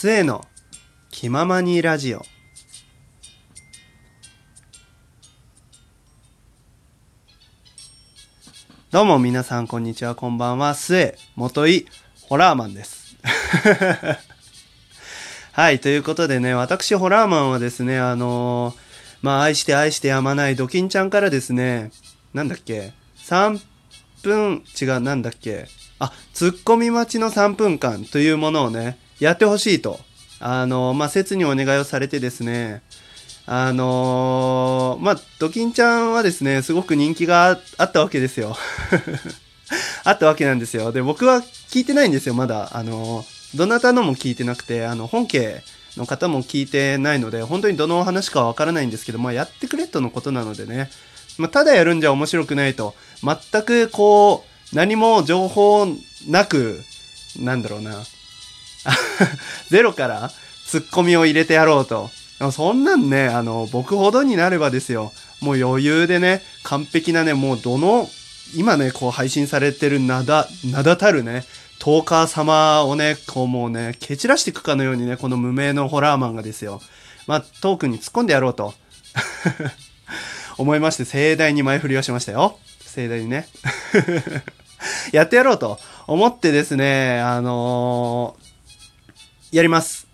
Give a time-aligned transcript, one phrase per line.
[0.00, 0.44] 末の
[1.10, 2.24] 気ままにラジオ。
[8.92, 10.76] どうも皆さんこんにちはこんばんは。
[10.76, 11.88] 末元井
[12.22, 13.16] ホラーマンです。
[15.50, 18.74] はいということでね私ホラーマンはですねあのー
[19.22, 21.90] まあ愛して愛してやまないドキンちゃんからですね
[22.32, 23.60] なんだっけ3
[24.22, 25.66] 分違うなんだっけ
[25.98, 30.00] あツッコミ待ちの3分間というものをねやってほしいと
[30.40, 32.82] あのまあ切にお願いをされてですね
[33.46, 38.54] あのーまあ、ドキンちゃんはですね、すごく人気があったわけですよ。
[40.04, 40.92] あったわけなんですよ。
[40.92, 41.38] で、僕は
[41.70, 42.76] 聞いてないんですよ、まだ。
[42.76, 45.62] あのーどなたのも聞いてなくて、あの、本家
[45.96, 50.90] の方も聞いてないので、本当にどの話かわからないんですけど、まあ、やってくれとのことなのでね、
[51.38, 52.94] まあ、ただやるんじゃ面白くないと。
[53.22, 55.86] 全くこう、何も情報
[56.26, 56.82] なく、
[57.38, 58.04] なんだろうな。
[59.70, 60.30] ゼロから
[60.66, 62.10] ツッコミを入れてやろうと。
[62.52, 65.12] そんなんね、あの、僕ほどになればですよ。
[65.40, 68.08] もう余裕でね、完璧なね、もうどの、
[68.54, 71.44] 今ね、こう配信されてる名だ、名だたるね、
[71.78, 76.80] トーカー様をね、こうもうね、蹴散らしていくかのようにね、この無名のホラーマンがですよ。
[77.26, 78.74] まあ、トークに突っ込んでやろうと。
[80.58, 82.58] 思いまして、盛大に前振りをしましたよ。
[82.80, 83.48] 盛大にね。
[85.12, 88.47] やってやろうと思ってですね、あのー
[89.50, 90.06] やります。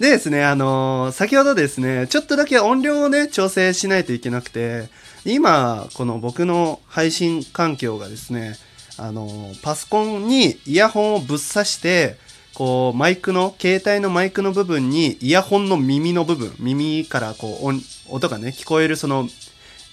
[0.00, 4.88] でですね、あのー先ほどですね、ちょっとだけ音量をね、調整しないといけなくて、
[5.26, 8.56] 今、この僕の配信環境がですね、
[8.96, 12.16] あのーパソコンにイヤホンをぶっ刺して、
[12.54, 19.28] こう、マイクの、携帯のマイクの部分に、イヤホンの耳の部分、耳からこう、音音がね、聞こえるその、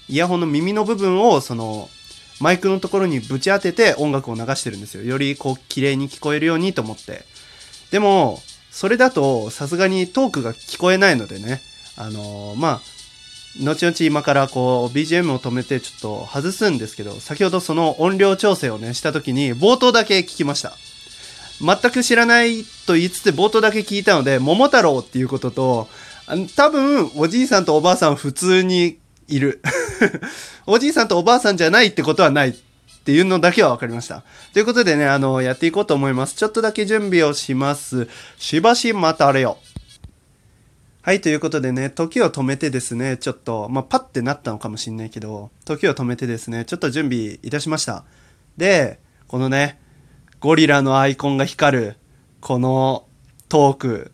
[0.07, 1.89] イヤホンの耳の部分を、その、
[2.39, 5.03] マイクのところにぶち当てて音楽を流してるんですよ。
[5.03, 7.25] よりこう、綺麗に聞こえるようにと思って。
[7.91, 11.61] でも、それだと、さすがにトークが聞こえないのでね、
[11.95, 12.81] あのーまあ、
[13.63, 20.73] 後々今からこう、BGM を止めてちょっと外すんですけど、先ほどその音量調整をね、した時に、冒頭だけ聞きました。
[21.59, 25.89] 全く知らないと言いつつ冒頭だけ聞いたので、桃太郎っていうことと、
[26.55, 29.61] 多分、おじいさんとおばあさん普通にいる。
[30.67, 32.55] おじいさんとおばあさんじゃないってことはない
[33.07, 34.25] っていうのだけは分かりました。
[34.51, 36.35] ということでね、あの、やっていこうと思います。
[36.35, 38.09] ちょっとだけ準備をします。
[38.37, 39.59] しばし待たれよ。
[41.03, 48.03] はい、ということでね、時を止めてですね、ちょっと、まあ、パッてなったのかもしんないけど、時を止めてですね、ちょっと準備いたしました。
[48.57, 49.79] で、このね、
[50.41, 51.95] ゴリラのアイコンが光る、
[52.41, 53.07] この
[53.47, 54.11] トーク。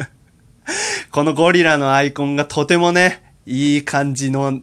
[1.10, 4.60] このゴリラのアイコンがとてもね、いい感じの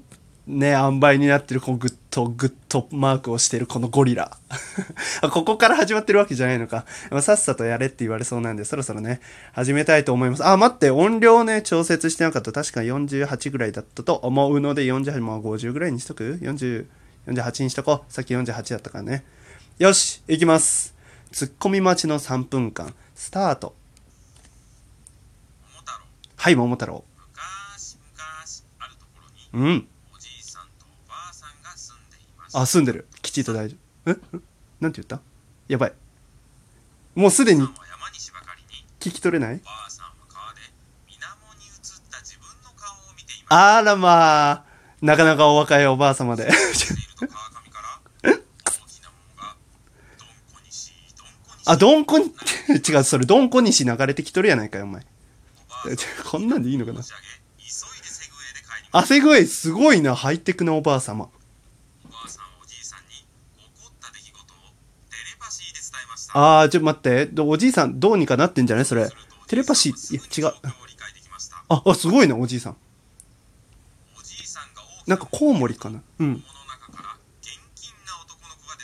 [0.47, 4.38] ね、塩梅になってる、このグと、グッとマークをしてるこのゴリラ。
[5.34, 6.86] ここから始まってるわけじゃないのか。
[7.12, 9.20] まあさっさとやれって言われそうなんで、そろそろね、
[9.52, 10.46] 始めたいと思います。
[10.46, 12.53] あ、待って、音量ね、調節してなかった。
[12.53, 16.86] 確か48ぐらいだったと思うので、48、まあ50ぐらいにしとく ?40、
[17.28, 18.14] 48にしとこう。
[18.14, 19.26] さっき48だったからね。
[19.78, 20.96] よし、行きます。
[21.34, 23.76] ツッコミ待ちの3分間、スタート。
[26.38, 27.03] はい、桃太郎。
[29.52, 29.88] うん。
[31.35, 33.07] さんが住んでいましたあ、住んでる。
[33.22, 33.75] きちっと大丈
[34.07, 34.12] 夫。
[34.12, 34.16] え？
[34.34, 34.40] え
[34.79, 35.19] なんて言った？
[35.68, 35.94] やばい。
[37.16, 37.62] もうすでに
[39.00, 39.62] 聞き取れない？
[43.47, 44.63] あらまあ、
[45.01, 46.50] なかなかお若いおばあ様で。
[51.67, 52.25] あ、どんこに、
[52.67, 55.03] 違う、それ、どんこ西流れてきとるやないかよ、お前。
[56.29, 57.02] こんなんでいいのかな？
[58.95, 61.25] グウェイで帰りまあ、セグウェイ、すごいな、ハイテクなおばあ様。
[61.25, 61.29] す
[62.06, 63.23] おばあさんはおじいさんに起
[63.83, 64.57] こった出来事を
[65.09, 67.25] テレパシーで伝えましたあー、ちょ、待って。
[67.25, 68.85] どおじいさん、どうにかなってんじゃない？
[68.85, 69.09] それ。
[69.47, 70.55] テレパシー、いや、違う。
[71.69, 72.78] あ、あ、すごいな、おじいさん。
[75.07, 76.01] なんか、コウモリかな？
[76.19, 76.44] うん。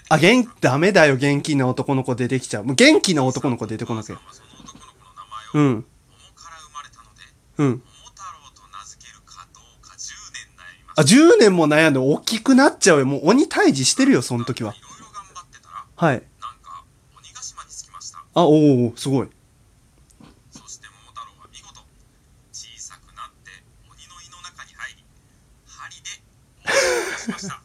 [0.09, 2.65] あ、元、ダメだよ、元気な男の子出てきちゃう。
[2.65, 4.19] もう元気な男の子出てこなきゃ。
[5.53, 5.86] うん、
[7.57, 7.83] うん。
[10.95, 13.05] あ、10年も悩んで大きくなっちゃうよ。
[13.05, 14.73] もう鬼退治してるよ、その時は。
[15.95, 16.23] はい。
[18.33, 19.29] あ、おーおーすごい。
[20.51, 21.81] そして桃太郎は見事
[22.51, 23.51] 小さくなって
[23.89, 25.03] 鬼の胃の中に入り
[25.67, 26.09] 針で
[26.65, 27.61] 鬼を刺しました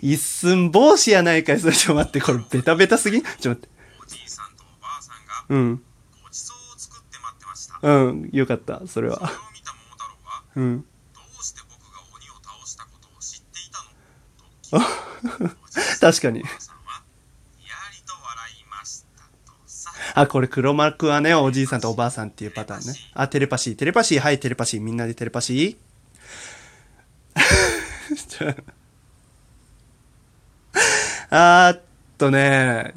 [0.00, 1.60] 一寸法師やないかい。
[1.60, 3.18] それちょっと待って、これベタベタすぎ？
[3.18, 3.68] んちょっと待って。
[4.02, 5.82] おじいさんとおばあさんがうん。
[6.24, 9.18] ごちそうを作って待ってましたうん、よかった、それそれをは。
[9.20, 10.84] 見た桃太郎はうん。
[16.00, 17.02] 確かにあさんは
[17.60, 22.94] やりと笑いましたとさあ、これ黒幕はね、おじいさんとおばあさんっていうパターンね。
[23.14, 23.76] あ、テレパシー。
[23.76, 24.20] テレパシー。
[24.20, 24.80] はい、テレパシー。
[24.80, 25.76] みんなでテレパシー。
[31.30, 31.82] あーっ
[32.16, 32.94] とね、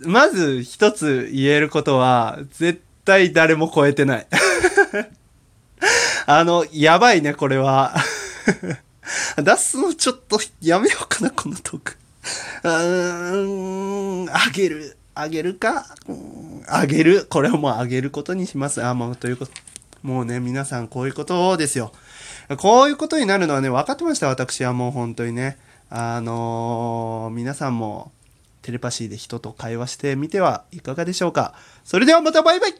[0.00, 4.26] まず一つ言えることは、絶対誰も超えてない。
[6.26, 7.94] あの、やばいね、これは。
[9.36, 11.96] 出すのちょっとやめようかな、このトーク。
[12.64, 14.96] うーん、あげる。
[15.14, 15.86] あげるか？
[16.66, 17.26] あげる。
[17.26, 18.82] これはもうあげることにします。
[18.82, 19.52] あ、もうということ。
[20.02, 21.92] もうね、皆さんこういうことですよ。
[22.58, 25.56] こういうことになるのはね、分かってました、私はもう本当にね。
[25.88, 28.10] あのー皆さんも
[28.62, 31.54] テレパシーで人と会話してみてはいかがでしょうか。
[31.84, 32.74] それではまたバイバイ